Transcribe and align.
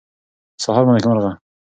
سهار 0.63 0.83
مو 0.85 0.91
نیکمرغه 0.95 1.31